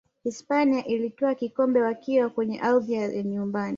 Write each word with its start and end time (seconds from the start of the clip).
hispania 0.23 0.85
ilitwaa 0.85 1.35
kikombe 1.35 1.81
wakiwa 1.81 2.29
kwenye 2.29 2.59
ardhi 2.61 2.93
ya 2.93 3.23
nyumbani 3.23 3.69